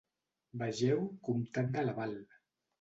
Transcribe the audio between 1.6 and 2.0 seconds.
de